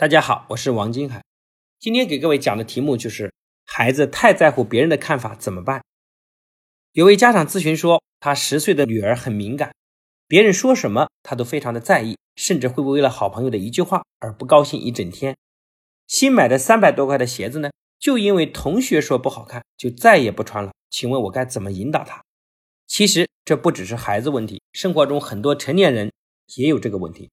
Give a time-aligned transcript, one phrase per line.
[0.00, 1.24] 大家好，我是王金海。
[1.80, 5.82] 今天给各位讲的题目就是孩子太在乎别人的看法怎么办？
[6.92, 9.74] 有位家长咨询说，他十岁的女儿很敏感，
[10.28, 15.36] 别人说什么他都非常的在意，甚至会为了好朋友的一句话而不高兴一整天。
[16.06, 17.68] 新买的三百多块的鞋子呢，
[17.98, 20.70] 就因为同学说不好看，就再也不穿了。
[20.90, 22.22] 请问我该怎么引导他？
[22.86, 26.12] 其实这不只是孩子问题，生活中很多成年人
[26.54, 27.28] 也有这个问题。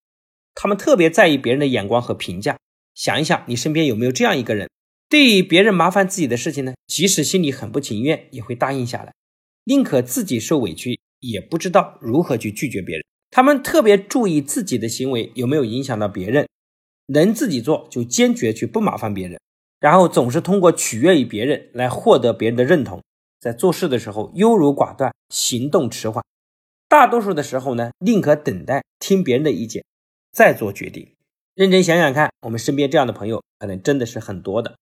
[0.56, 2.58] 他们特别在意别人的眼光和评价。
[2.96, 4.70] 想一想，你身边有没有这样一个人，
[5.10, 6.74] 对于别人麻烦自己的事情呢？
[6.88, 9.14] 即使心里很不情愿，也会答应下来，
[9.66, 13.04] 宁可自己受委屈，也不知道如何去拒绝别人。
[13.32, 16.48] 他们特别注意自己的行为有没有影响到别人，
[17.08, 19.38] 能自己做就坚决去不麻烦别人，
[19.82, 23.04] 然后总是通过取悦于别人来获得别人的认同。
[23.42, 26.24] 在做事的时候优柔寡断，行动迟缓，
[26.88, 29.84] 大多数的时候呢，宁可等待听别人的意见。
[30.36, 31.16] 再做决定，
[31.54, 34.76] 认真想想看，我们身边这样的朋友可能真的是很多的。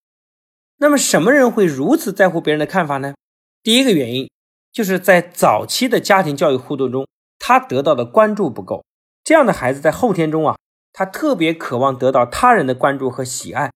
[0.78, 3.14] 那么，什么人会如此在乎别人的看法呢？
[3.62, 4.28] 第一个原因
[4.72, 8.84] 就是在早期的家庭教育互动中，他得到的关注不够。
[9.24, 10.58] 这样的孩子在后天中啊，
[10.92, 13.72] 他特别渴望得到他人的关注和喜爱，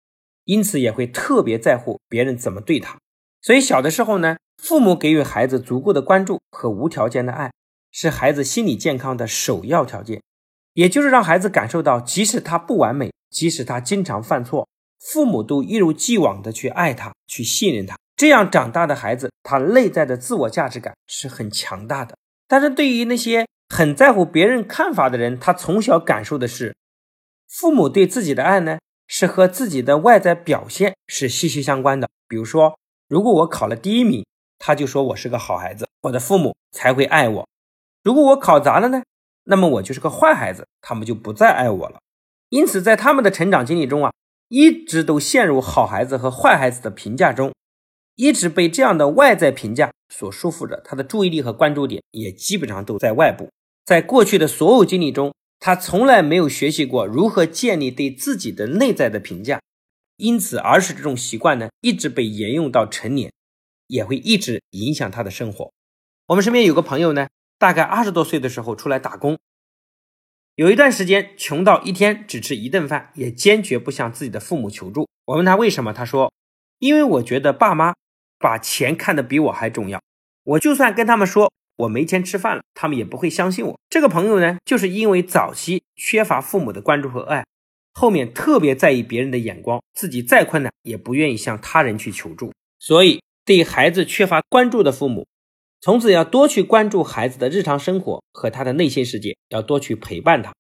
[0.45, 2.99] 因此也会特别在乎别人怎么对他。
[3.43, 7.53] 所以，小的时候呢，父母给予孩子足够的关注和无条件的爱，
[7.93, 10.23] 是孩子心理健康的首要条件。
[10.77, 14.69] 也就是让孩子感受到，即使他不完美，即使他经常犯错，
[15.01, 17.97] 父母都一如既往的去爱他，去信任他。
[18.15, 22.15] 这样长大的孩子，他内在的自我价值感是很强大的。
[22.47, 26.77] 但是对于那些很在乎别人看法的人，他从小感受的是，
[27.49, 32.07] 父母对自己的爱呢，是和自己的外在表现是息息相关的。
[32.29, 34.27] 比如说，如果我考了第一名，
[34.59, 37.49] 他就说我是个好孩子，我的父母才会爱我。
[38.03, 39.03] 如果我考砸了呢？
[39.49, 42.01] 那么我就是个坏孩子，他们就不再爱我了。
[42.49, 44.13] 因此，在他们的成长经历中啊，
[44.49, 47.53] 一直都陷入好孩子和坏孩子的评价中，
[48.17, 50.81] 一直被这样的外在评价所束缚着。
[50.85, 53.49] 他的注意力和关注点也基本上都在外部。
[53.85, 59.61] 在过去的所有经历中，他从来没有学习过如何建立对自己的内在的评价。
[60.17, 63.33] 因此，儿时这种习惯呢，一直被沿用到成年，
[63.87, 65.73] 也会一直影响他的生活。
[66.27, 67.29] 我们身边有个朋友呢。
[67.59, 69.39] 大概二十多岁的时候出来打工，
[70.57, 75.09] 有一段时间穷到一天只吃一顿饭，也坚决不向自己的父母求助。
[75.25, 76.33] 我问他为什么，他说
[76.79, 77.95] ：“因为我觉得爸妈
[78.39, 80.01] 把钱看得比我还重要，
[80.45, 87.45] 我就算跟他们说我没钱吃饭了，他们也不会相信我。”这个朋友呢，就是因为早期缺乏父母的关注和爱，
[87.95, 95.27] 后面特别在意别人的眼光，自己再困难也不愿意向他人去求助，所以对孩子缺乏关注的父母。
[95.81, 100.53] 从此要多去关注孩子的日常生活和他的内心世界，要多去陪伴他，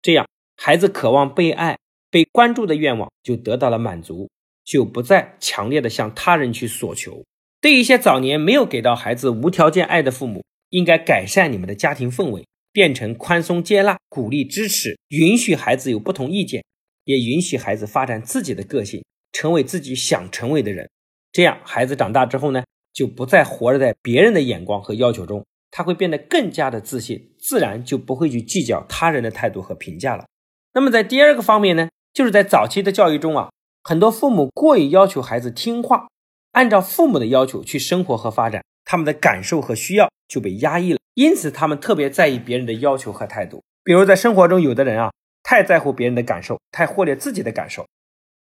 [0.00, 0.26] 这样
[0.56, 1.76] 孩子渴望被爱、
[2.10, 4.30] 被关注的愿望就得到了满足，
[4.64, 7.22] 就不再强烈的向他人去索求。
[7.60, 16.64] 对一些早年没有给到孩子无条件爱的父母，应该改善你们的家庭氛围，变成宽松接纳、鼓励支持，允许孩子有不同意见，
[17.04, 20.88] 也允许孩子发展自己的个性，成为自己想成为的人。
[21.32, 22.64] 这样孩子长大之后呢？
[22.92, 30.26] 就不再活着在别人的眼光和要求中，他会变得更加的自信，自然就不会去计较他人的态度和评价了。
[30.74, 33.50] 那么在第二个方面呢，就是在早期的教育中啊，
[33.82, 36.08] 很多父母过于要求孩子听话，
[36.52, 43.62] 按照父母的要求去生活和发展，他们的感受和需要就被压抑了，因此他们特别在意别人的要求和态度。
[43.82, 45.10] 比如在生活中，有的人啊，
[45.42, 47.86] 太在乎别人的感受，太忽略自己的感受。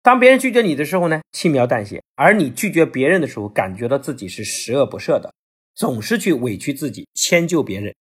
[0.02, 5.32] 当别人拒绝你的时候呢，轻描淡写；而你拒绝别人的时候，感觉到自己是十恶不赦的，
[5.76, 7.94] 总是去委屈自己，迁就别人。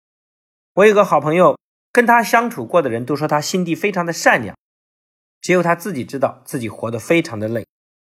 [0.77, 1.59] 我有个好朋友，
[1.93, 4.57] 跟他相处过的人都说他心地非常的善良，
[5.43, 7.67] 只有他自己知道自己活得非常的累。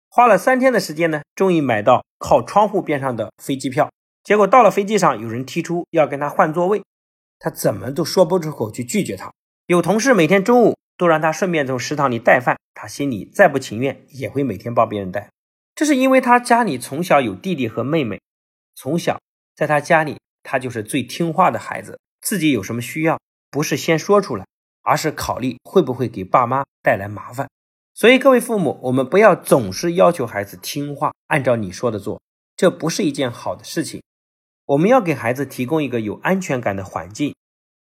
[0.10, 3.90] 花了三天的时间呢，终于买到靠窗户边上的飞机票。
[4.22, 6.84] 结果到了飞机上，有人提出要跟他换座位，
[7.40, 9.32] 他怎么都说不出口去拒绝他。
[9.68, 10.76] 有同事每天中午。
[11.00, 15.32] 都让他顺便从食堂里带饭，他心里再不情愿，也会每天帮别人带。
[15.74, 18.22] 这是因为他家里从小有弟弟和妹妹，
[18.76, 19.20] 从小
[19.56, 22.00] 在他家里，他就是最听话的孩子。
[22.22, 23.20] 自己有什么需要，
[23.50, 24.46] 不是先说出来，
[24.84, 27.50] 而是考虑会不会给爸妈带来麻烦。
[27.96, 32.22] 所以各位父母，我们不要总是要求孩子听话，按照你说的做，
[32.56, 34.04] 这不是一件好的事情。
[34.66, 37.34] 我们要给孩子提供一个有安全感的环境。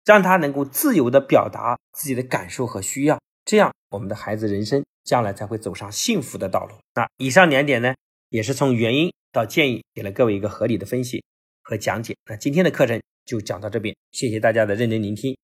[0.06, 6.74] 让他能够自由地表达自己的感受和需要，这样我们的孩子人生将来才会走上幸福的道路。
[6.96, 7.94] 那以上两点呢，
[8.30, 11.24] 也是从原因到建议，给了各位一个合理的分析
[11.62, 12.16] 和讲解。
[12.28, 15.38] 那今天的课程就讲到这边，谢谢大家的认真聆听。